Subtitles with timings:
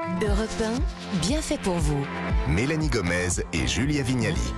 [0.00, 2.06] Europe 1, bien fait pour vous.
[2.48, 4.54] Mélanie Gomez et Julia Vignali.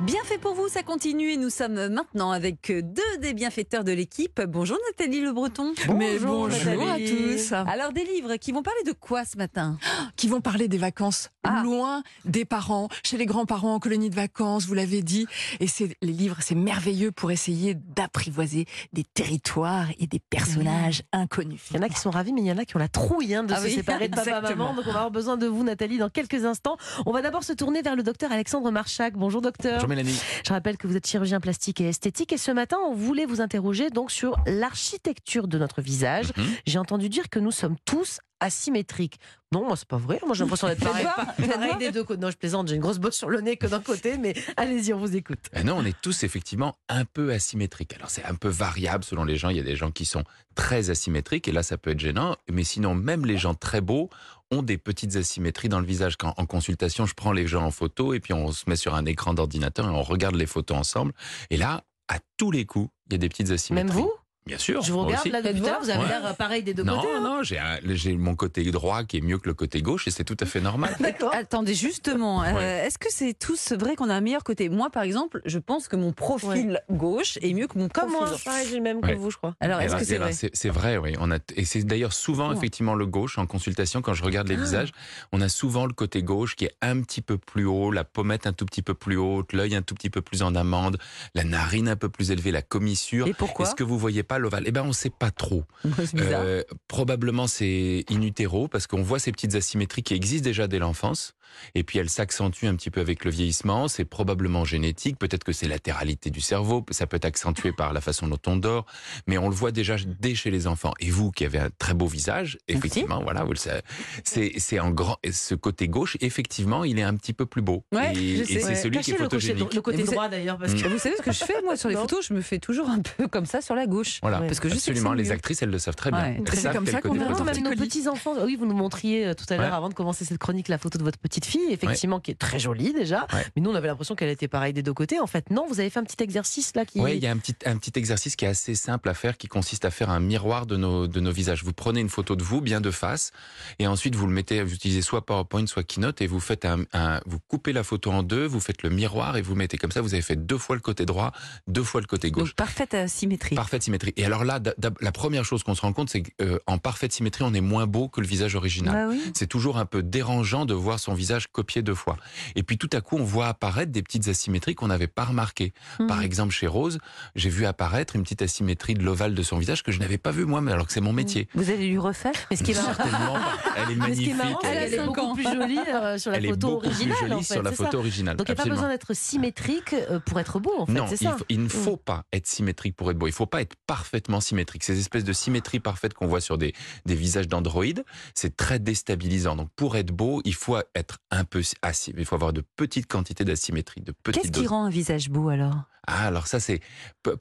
[0.00, 3.92] Bien fait pour vous, ça continue et nous sommes maintenant avec deux des bienfaiteurs de
[3.92, 4.40] l'équipe.
[4.46, 5.72] Bonjour Nathalie Le Breton.
[5.96, 6.50] Mais bonjour
[6.90, 7.52] à tous.
[7.52, 9.78] Alors des livres qui vont parler de quoi ce matin?
[10.16, 11.62] Qui vont parler des vacances Ah.
[11.62, 15.26] loin des parents, chez les grands-parents en colonie de vacances, vous l'avez dit.
[15.60, 21.60] Et c'est les livres, c'est merveilleux pour essayer d'apprivoiser des territoires et des personnages inconnus.
[21.70, 22.88] Il y en a qui sont ravis, mais il y en a qui ont la
[22.88, 23.72] trouille hein, de Ah se oui.
[23.74, 24.64] séparer de papa Exactement.
[24.68, 24.76] maman.
[24.76, 26.76] Donc on va avoir besoin de vous, Nathalie, dans quelques instants.
[27.04, 29.14] On va d'abord se tourner vers le docteur Alexandre Marchac.
[29.14, 29.74] Bonjour docteur.
[29.74, 30.18] Bonjour Mélanie.
[30.46, 32.32] Je rappelle que vous êtes chirurgien plastique et esthétique.
[32.32, 36.32] Et ce matin, on voulait vous interroger donc sur l'architecture de notre visage.
[36.36, 36.44] Mhm.
[36.66, 39.18] J'ai entendu dire que nous sommes tous asymétriques.
[39.52, 40.20] Non, moi c'est pas vrai.
[40.26, 41.06] Moi j'ai l'impression d'être pareil,
[41.38, 42.20] Faites pareil des deux côtés.
[42.20, 42.68] Non, je plaisante.
[42.68, 45.38] J'ai une grosse bosse sur le nez que d'un côté, mais allez-y, on vous écoute.
[45.52, 47.94] Ben non, on est tous effectivement un peu asymétriques.
[47.94, 49.48] Alors c'est un peu variable selon les gens.
[49.48, 52.36] Il y a des gens qui sont très asymétriques et là ça peut être gênant.
[52.50, 54.10] Mais sinon, même les gens très beaux
[54.50, 56.16] ont des petites asymétries dans le visage.
[56.16, 58.94] Quand en consultation, je prends les gens en photo et puis on se met sur
[58.94, 61.12] un écran d'ordinateur et on regarde les photos ensemble.
[61.50, 64.04] Et là, à tous les coups, il y a des petites asymétries.
[64.46, 64.80] Bien sûr.
[64.82, 65.30] Je vous moi regarde aussi.
[65.30, 66.08] là depuis vous avez Ouais.
[66.08, 67.08] l'air euh, pareil des deux Non, côtés.
[67.16, 67.20] hein.
[67.20, 70.10] non, j'ai un- j'ai mon côté droit qui est mieux que le côté gauche et
[70.12, 70.94] c'est tout à fait normal.
[71.00, 71.34] D'accord.
[71.34, 74.68] Attendez justement, euh, est-ce que c'est tous vrai qu'on a un meilleur côté?
[74.68, 78.18] Moi par exemple, je pense que mon profil gauche est mieux que mon Comme profil
[78.18, 78.38] moi, droit.
[78.44, 79.14] pareil, j'ai le même Ouais.
[79.14, 79.54] que vous, je crois.
[79.60, 80.32] Alors Eh est-ce ben, que c'est eh ben, vrai?
[80.32, 81.14] C'est c'est vrai, oui.
[81.20, 82.56] On a, et c'est d'ailleurs souvent, Ouais.
[82.56, 84.00] effectivement, le gauche en consultation.
[84.00, 84.60] Quand je regarde les Ah.
[84.62, 84.92] visages,
[85.32, 88.46] on a souvent le côté gauche qui est un petit peu plus haut, la pommette
[88.46, 90.98] un tout petit peu plus haute, l'œil un tout petit peu plus en amande,
[91.34, 93.26] la narine un peu plus élevée, la commissure.
[93.26, 93.66] Et pourquoi?
[93.66, 95.64] Est-ce que vous voyez pas l'ovale Eh ben, on sait pas trop.
[96.16, 100.78] Euh, probablement c'est in utero parce qu'on voit ces petites asymétries qui existent déjà dès
[100.78, 101.34] l'enfance
[101.74, 103.88] et puis elles s'accentuent un petit peu avec le vieillissement.
[103.88, 108.00] C'est probablement génétique, peut-être que c'est latéralité du cerveau, ça peut être accentué par la
[108.00, 108.84] façon dont on dort,
[109.26, 110.92] mais on le voit déjà dès chez les enfants.
[111.00, 113.80] Et vous qui avez un très beau visage, effectivement, voilà, vous le savez,
[114.24, 117.84] c'est c'est en grand ce côté gauche, effectivement, il est un petit peu plus beau.
[117.92, 118.60] Ouais, et je et sais.
[118.60, 118.74] c'est Ouais.
[118.74, 119.74] celui Cachez qui est le côté, photogénique.
[119.74, 120.92] le côté Et vous droit d'ailleurs, parce que Mm.
[120.92, 122.02] Vous savez ce que je fais moi sur les Non.
[122.02, 122.26] photos?
[122.28, 124.18] Je me fais toujours un peu comme ça sur la gauche.
[124.26, 124.46] Voilà, Ouais.
[124.48, 125.12] Parce que absolument.
[125.12, 125.30] Les mieux.
[125.32, 126.20] actrices, elles le savent très bien.
[126.20, 126.42] Ouais.
[126.52, 127.44] C'est comme ça qu'on photo.
[127.44, 128.34] même nos petits enfants.
[128.44, 129.76] Oui, vous nous montriez euh, tout à l'heure, Ouais.
[129.76, 132.58] avant de commencer cette chronique, la photo de votre petite fille, effectivement, qui est très
[132.58, 133.26] jolie déjà.
[133.32, 133.44] Ouais.
[133.54, 135.20] Mais nous, on avait l'impression qu'elle était pareille des deux côtés.
[135.20, 137.00] En fait, non, vous avez fait un petit exercice là qui.
[137.00, 139.36] Oui, il y a un petit, un petit exercice qui est assez simple à faire
[139.38, 141.62] qui consiste à faire un miroir de nos, de nos visages.
[141.64, 143.30] Vous prenez une photo de vous bien de face
[143.78, 146.84] et ensuite vous le mettez, vous utilisez soit PowerPoint, soit Keynote et vous faites un,
[146.92, 149.92] un- vous coupez la photo en deux, vous faites le miroir et vous mettez comme
[149.92, 151.32] ça, vous avez fait deux fois le côté droit,
[151.68, 152.48] deux fois le côté gauche.
[152.50, 153.54] Donc parfaite euh, symétrie.
[153.56, 154.12] Parfaite symétrie.
[154.16, 154.60] Et alors là,
[155.00, 158.08] la première chose qu'on se rend compte, c'est qu'en parfaite symétrie, on est moins beau
[158.08, 158.94] que le visage original.
[158.94, 159.22] Bah oui.
[159.34, 162.16] C'est toujours un peu dérangeant de voir son visage copié deux fois.
[162.54, 165.72] Et puis tout à coup, on voit apparaître des petites asymétries qu'on n'avait pas remarquées.
[166.08, 166.22] Par Mhm.
[166.24, 166.98] exemple, chez Rose,
[167.34, 170.30] j'ai vu apparaître une petite asymétrie de l'ovale de son visage que je n'avais pas
[170.30, 171.48] vu moi, mais alors que c'est mon métier.
[171.54, 173.38] Vous allez lui refaire Mais ce qui est marrant.
[173.76, 174.28] Elle est magnifique.
[174.28, 176.68] est marrant, Elle a qu'elle est beaucoup plus jolie euh, sur la elle est photo
[176.68, 177.16] beaucoup originale.
[177.16, 177.98] plus jolie en fait, sur la photo ça.
[177.98, 178.36] originale.
[178.36, 180.92] Donc il n'y a pas besoin d'être symétrique euh, pour être beau, en fait.
[180.92, 181.36] Non, ça.
[181.36, 181.68] faut- il ne Mm.
[181.68, 183.26] faut pas être symétrique pour être beau.
[183.26, 184.84] Il ne faut pas être parfaitement symétrique.
[184.84, 186.72] Ces espèces de symétrie parfaite qu'on voit sur des,
[187.06, 189.56] des visages d'androïdes, c'est très déstabilisant.
[189.56, 192.14] Donc pour être beau, il faut être un peu assis.
[192.16, 195.48] Il faut avoir de petites quantités d'asymétrie, de petites Qu'est-ce qui rend un visage beau
[195.48, 195.82] alors?
[196.08, 196.80] Ah, alors ça, c'est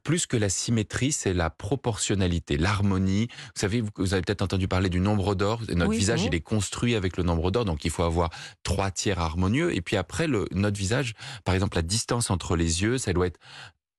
[0.04, 3.28] plus que la symétrie, c'est la proportionnalité, l'harmonie.
[3.30, 5.62] Vous savez, vous, vous avez peut-être entendu parler du nombre d'or.
[5.70, 6.30] Notre Oui, visage, oui.
[6.32, 8.32] il est construit avec le nombre d'or, donc il faut avoir
[8.64, 9.76] trois tiers harmonieux.
[9.76, 13.28] Et puis après, le, notre visage, par exemple, la distance entre les yeux, ça doit
[13.28, 13.40] être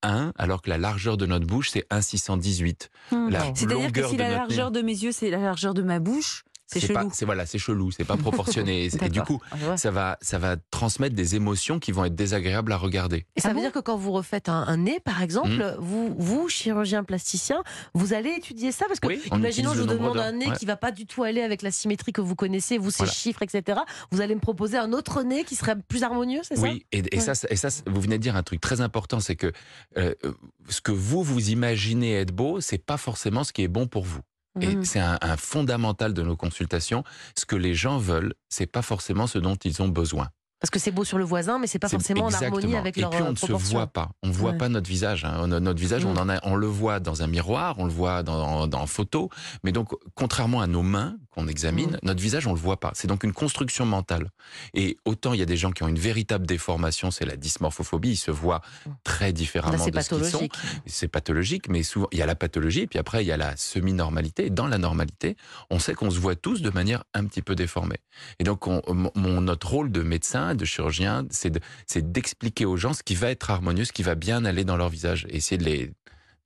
[0.09, 2.91] 1, alors que la largeur de notre bouche, c'est 1,618.
[3.13, 3.29] Hmm.
[3.29, 5.99] La C'est-à-dire que si la largeur nez- de mes yeux, c'est la largeur de ma
[5.99, 7.11] bouche, c'est pas- chelou.
[7.15, 8.17] C'est voilà, c'est chelou, c'est pas
[8.65, 8.87] proportionné.
[8.87, 12.73] et, du coup, Ah, ça va, ça va transmettre des émotions qui vont être désagréables
[12.73, 13.27] à regarder.
[13.37, 15.49] Et ça Ah veut bon dire que quand vous refaites un, un nez, par exemple,
[15.51, 15.77] Mm.
[15.79, 17.63] vous, vous, chirurgien plasticien,
[17.95, 20.57] vous allez étudier ça Parce que, Oui, on imaginons, je vous demande un nez Ouais.
[20.57, 23.13] qui va pas du tout aller avec la symétrie que vous connaissez, vous, ces Voilà.
[23.13, 23.81] chiffres, etc.
[24.11, 26.63] Vous allez me proposer un autre nez qui serait plus harmonieux, c'est ça?
[26.63, 27.35] Oui, et, et Ouais.
[27.35, 29.53] ça, et ça, vous venez de dire un truc très important, c'est que
[29.99, 30.15] euh,
[30.69, 34.05] ce que vous vous imaginez être beau, c'est pas forcément ce qui est bon pour
[34.05, 34.21] vous.
[34.61, 34.85] Et Mhm.
[34.85, 37.05] c'est un, un fondamental de nos consultations.
[37.37, 40.29] Ce que les gens veulent, c'est pas forcément ce dont ils ont besoin.
[40.61, 43.03] Parce que c'est beau sur le voisin, mais c'est pas forcément en harmonie avec Et
[43.03, 44.11] leur puis on euh, ne se voit pas.
[44.23, 44.57] On voit Ouais.
[44.57, 45.25] pas notre visage.
[45.27, 45.47] hein.
[45.47, 46.09] No- Notre visage, Mm.
[46.09, 49.29] on en a, on le voit dans un miroir, on le voit dans, dans photo.
[49.65, 51.99] Mais donc, contrairement à nos mains qu'on examine, Mm.
[52.05, 52.91] notre visage, on le voit pas.
[52.95, 54.31] C'est donc une construction mentale.
[54.73, 58.13] Et autant il y a des gens qui ont une véritable déformation, c'est la dysmorphophobie.
[58.13, 58.63] Ils se voient
[59.05, 59.77] très différemment Mm.
[59.77, 60.39] Là, c'est de ce qu'ils sont.
[60.49, 60.55] pathologique.
[60.87, 63.37] C'est pathologique, mais souvent il y a la pathologie, et puis après il y a
[63.37, 64.49] la semi-normalité.
[64.49, 65.37] Dans la normalité,
[65.71, 67.99] on sait qu'on se voit tous de manière un petit peu déformée.
[68.39, 68.81] Et donc, on-
[69.15, 73.15] mon- notre rôle de médecin, de chirurgien, c'est de- c'est d'expliquer aux gens ce qui
[73.15, 75.93] va être harmonieux, ce qui va bien aller dans leur visage, et essayer de les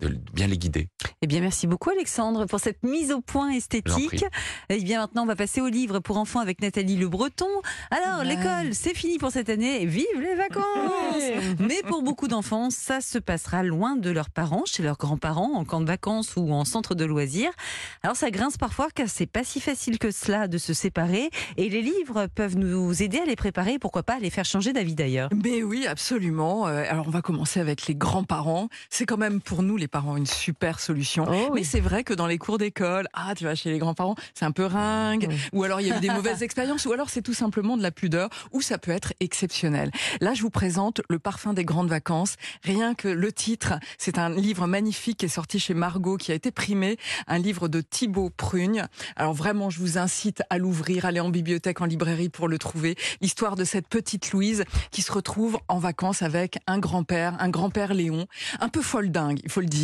[0.01, 0.89] de bien les guider.
[1.23, 4.25] Eh bien, merci beaucoup Alexandre pour cette mise au point esthétique.
[4.69, 7.49] Eh bien, maintenant, on va passer au livre pour enfants avec Nathalie Le Breton.
[7.91, 8.25] Alors, Ouais.
[8.37, 9.85] l'école, c'est fini pour cette année.
[9.87, 10.65] Vive les vacances
[11.59, 15.65] Mais pour beaucoup d'enfants, ça se passera loin de leurs parents, chez leurs grands-parents, en
[15.65, 17.53] camp de vacances ou en centre de loisirs.
[18.03, 21.31] Alors, ça grince parfois car c'est pas si facile que cela de se séparer.
[21.57, 24.73] Et les livres peuvent nous aider à les préparer, pourquoi pas à les faire changer
[24.73, 25.31] d'avis d'ailleurs.
[25.45, 26.67] Mais oui, absolument.
[26.67, 28.69] Euh, Alors on va commencer avec les grands-parents.
[28.89, 31.25] C'est quand même pour nous les parents une super solution.
[31.29, 31.49] Oh oui.
[31.55, 34.45] Mais c'est vrai que dans les cours d'école, ah tu vas chez les grands-parents, c'est
[34.45, 35.37] un peu ringue, Oui.
[35.53, 37.83] ou alors il y a eu des mauvaises expériences, ou alors c'est tout simplement de
[37.83, 39.91] la pudeur, ou ça peut être exceptionnel.
[40.21, 42.37] Là, je vous présente Le parfum des grandes vacances.
[42.63, 46.35] Rien que le titre, c'est un livre magnifique qui est sorti chez Margot, qui a
[46.35, 46.97] été primé,
[47.27, 48.85] un livre de Thibaut Prugne.
[49.17, 52.97] Alors vraiment, je vous incite à l'ouvrir, aller en bibliothèque, en librairie pour le trouver.
[53.21, 57.95] L'histoire de cette petite Louise qui se retrouve en vacances avec un grand-père, un grand-père
[57.95, 58.27] Léon,
[58.61, 59.80] un peu folle dingue, il faut le dire.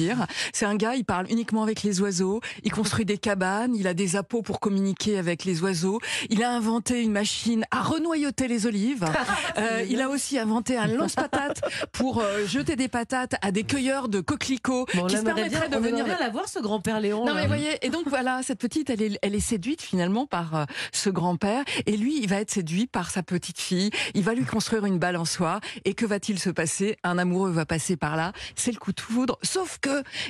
[0.53, 3.95] C'est un gars, il parle uniquement avec les oiseaux, il construit des cabanes, il a
[3.95, 6.01] des appôts pour communiquer avec les oiseaux,
[6.31, 9.05] il a inventé une machine à renoyauter les olives,
[9.59, 11.61] Euh, il a aussi inventé un lance-patate
[11.93, 15.77] pour euh, jeter des patates à des cueilleurs de coquelicots Bon, qui se permettraient de
[15.77, 17.25] on venir la voir, ce grand-père Léon.
[17.25, 17.41] non là.
[17.43, 20.65] mais voyez, et donc voilà, cette petite, elle est, elle est séduite finalement par euh,
[20.93, 23.91] ce grand-père, et lui, il va être séduit par sa petite fille.
[24.15, 26.97] Il va lui construire une balançoire, et que va-t-il se passer?
[27.03, 29.39] Un amoureux va passer par là, c'est le coup de foudre.
[29.43, 29.86] Sauf que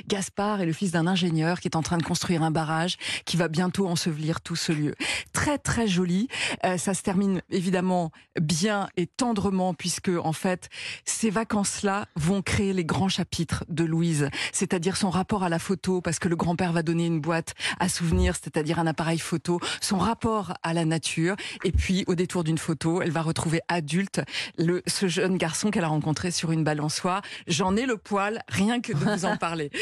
[0.07, 3.37] Gaspard est le fils d'un ingénieur qui est en train de construire un barrage qui
[3.37, 4.95] va bientôt ensevelir tout ce lieu.
[5.33, 6.27] Très très joli.
[6.65, 10.69] Euh, ça se termine évidemment bien et tendrement puisque en fait
[11.05, 16.01] ces vacances-là vont créer les grands chapitres de Louise, c'est-à-dire son rapport à la photo,
[16.01, 19.97] parce que le grand-père va donner une boîte à souvenirs, c'est-à-dire un appareil photo, son
[19.97, 24.21] rapport à la nature, et puis au détour d'une photo, elle va retrouver adulte
[24.57, 27.21] le, ce jeune garçon qu'elle a rencontré sur une balançoire.
[27.47, 29.71] J'en ai le poil, rien que de vous en parler.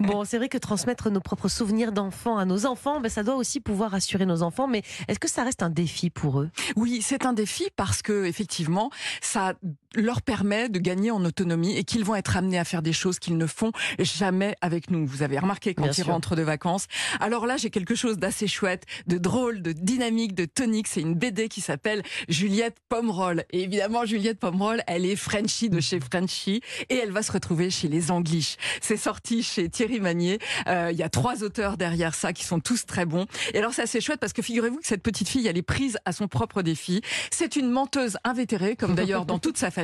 [0.00, 3.36] Bon, c'est vrai que transmettre nos propres souvenirs d'enfants à nos enfants, ben, ça doit
[3.36, 6.50] aussi pouvoir rassurer nos enfants, mais est-ce que ça reste un défi pour eux?
[6.76, 8.90] Oui, c'est un défi parce que effectivement,
[9.22, 9.54] ça
[9.94, 13.18] leur permet de gagner en autonomie et qu'ils vont être amenés à faire des choses
[13.18, 15.06] qu'ils ne font jamais avec nous.
[15.06, 16.06] Vous avez remarqué quand Bien ils sûr.
[16.06, 16.86] rentrent de vacances.
[17.20, 20.88] Alors là, j'ai quelque chose d'assez chouette, de drôle, de dynamique, de tonique.
[20.88, 23.44] C'est une BD qui s'appelle Juliette Pomerol.
[23.50, 27.70] Et évidemment, Juliette Pomerol, elle est Frenchie de chez Frenchie et elle va se retrouver
[27.70, 28.56] chez les Anglish.
[28.80, 30.38] C'est sorti chez Thierry Magnier.
[30.66, 33.26] Euh, Il y a trois auteurs derrière ça qui sont tous très bons.
[33.52, 35.98] Et alors, c'est assez chouette parce que figurez-vous que cette petite fille, elle est prise
[36.04, 37.00] à son propre défi.
[37.30, 39.83] C'est une menteuse invétérée, comme d'ailleurs dans toute sa famille.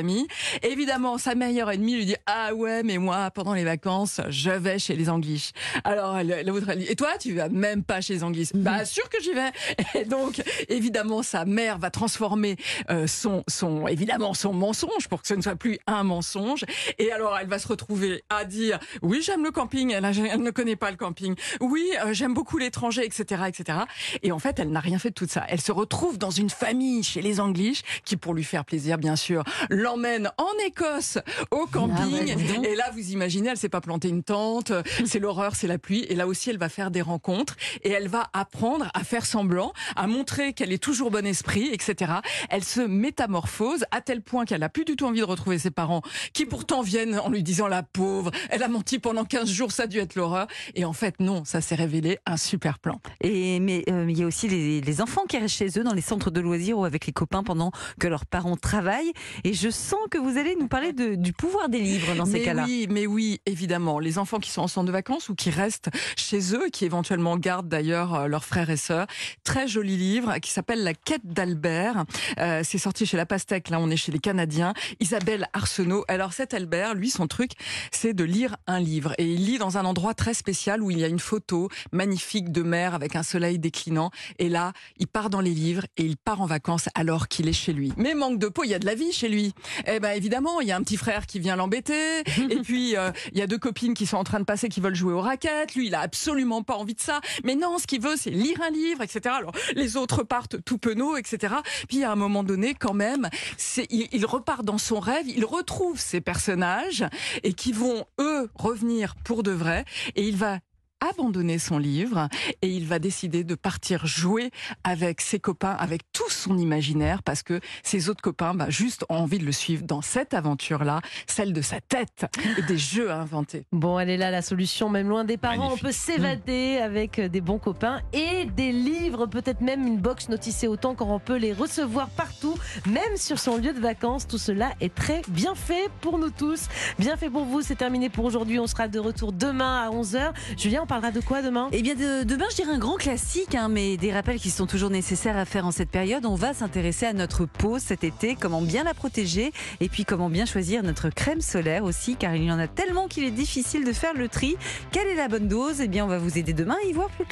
[0.63, 4.79] Évidemment, sa meilleure ennemie lui dit Ah ouais, mais moi, pendant les vacances, je vais
[4.79, 5.51] chez les Anglish.
[5.83, 8.85] Alors, elle- l'autre, elle dit Et toi, tu vas même pas chez les Anglish Bah,
[8.85, 9.51] sûr que j'y vais.
[10.01, 12.55] Et donc, évidemment, sa mère va transformer
[12.89, 16.65] euh, son, son, évidemment, son mensonge pour que ce ne soit plus un mensonge.
[16.99, 19.91] Et alors, elle va se retrouver à dire Oui, j'aime le camping.
[19.91, 20.03] Elle,
[20.41, 21.35] ne connaît pas le camping.
[21.59, 23.79] Oui, euh, j'aime beaucoup l'étranger, etc., etc.
[24.23, 25.45] Et en fait, elle n'a rien fait de tout ça.
[25.49, 29.15] Elle se retrouve dans une famille chez les Anglish qui, pour lui faire plaisir, bien
[29.15, 29.43] sûr,
[29.91, 31.17] l'emmène en Écosse
[31.51, 32.13] au camping.
[32.13, 32.65] ouais, dis donc.
[32.65, 34.71] et là, vous imaginez, elle s'est pas planter une tente.
[35.05, 36.05] C'est l'horreur, c'est la pluie.
[36.09, 39.73] Et là aussi, elle va faire des rencontres et elle va apprendre à faire semblant,
[39.95, 42.13] à montrer qu'elle est toujours bon esprit, etc.
[42.49, 45.71] Elle se métamorphose à tel point qu'elle a plus du tout envie de retrouver ses
[45.71, 46.01] parents,
[46.33, 49.83] qui pourtant viennent en lui disant la pauvre, elle a menti pendant 15 jours, ça
[49.83, 50.47] a dû être l'horreur.
[50.75, 53.01] Et en fait, non, ça s'est révélé un super plan.
[53.19, 55.93] Et mais euh, il y a aussi les, les enfants qui restent chez eux dans
[55.93, 59.11] les centres de loisirs ou avec les copains pendant que leurs parents travaillent.
[59.43, 62.33] Et je sens que vous allez nous parler de- du pouvoir des livres dans ces
[62.33, 62.63] mais cas-là.
[62.65, 63.99] oui, mais oui, évidemment.
[63.99, 67.37] Les enfants qui sont en centre de vacances ou qui restent chez eux, qui éventuellement
[67.37, 69.07] gardent d'ailleurs euh, leurs frères et sœurs.
[69.43, 72.05] Très joli livre qui s'appelle La quête d'Albert.
[72.39, 73.69] Euh, c'est sorti chez La Pastèque.
[73.69, 74.73] Là, on est chez les Canadiens.
[74.99, 76.05] Isabelle Arsenault.
[76.07, 77.51] Alors cet Albert, lui, son truc,
[77.91, 79.13] c'est de lire un livre.
[79.17, 82.51] Et il lit dans un endroit très spécial où il y a une photo magnifique
[82.51, 84.11] de mer avec un soleil déclinant.
[84.39, 87.53] Et là, il part dans les livres et il part en vacances alors qu'il est
[87.53, 87.91] chez lui.
[87.97, 89.53] Mais manque de peau, il y a de la vie chez lui.
[89.87, 92.19] Eh ben évidemment, il y a un petit frère qui vient l'embêter.
[92.49, 94.79] et puis, euh, il y a deux copines qui sont en train de passer, qui
[94.79, 95.75] veulent jouer aux raquettes.
[95.75, 97.21] Lui, il a absolument pas envie de ça.
[97.43, 99.35] Mais non, ce qu'il veut, c'est lire un livre, etc.
[99.37, 101.55] Alors, les autres partent tout penauds, etc.
[101.87, 105.45] Puis, à un moment donné, quand même, c'est, il, il repart dans son rêve, il
[105.45, 107.05] retrouve ses personnages
[107.43, 109.85] et qui vont, eux, revenir pour de vrai.
[110.15, 110.59] Et il va
[111.01, 112.29] abandonner son livre
[112.61, 114.51] et il va décider de partir jouer
[114.83, 119.15] avec ses copains, avec tout son imaginaire, parce que ses autres copains, bah, juste ont
[119.15, 122.25] envie de le suivre dans cette aventure-là, celle de sa tête
[122.57, 123.65] et des jeux à inventer.
[123.71, 125.83] Bon, elle est là la solution, même loin des parents, Magnifique.
[125.83, 130.29] on peut s'évader avec euh, des bons copains et des livres, peut-être même une box
[130.29, 132.55] notissée autant qu'on peut les recevoir partout,
[132.85, 134.27] même sur son lieu de vacances.
[134.27, 136.67] Tout cela est très bien fait pour nous tous.
[136.99, 138.59] Bien fait pour vous, c'est terminé pour aujourd'hui.
[138.59, 140.31] On sera de retour demain à 11h.
[140.57, 141.69] Julien, on parlera de quoi demain?
[141.71, 144.67] Eh bien, de- demain, je dirais un grand classique, hein, mais des rappels qui sont
[144.67, 146.25] toujours nécessaires à faire en cette période.
[146.25, 150.29] On va s'intéresser à notre peau cet été, comment bien la protéger, et puis comment
[150.29, 153.85] bien choisir notre crème solaire aussi, car il y en a tellement qu'il est difficile
[153.85, 154.57] de faire le tri.
[154.91, 155.79] Quelle est la bonne dose?
[155.79, 157.29] Eh bien, on va vous aider demain à y voir plus clair.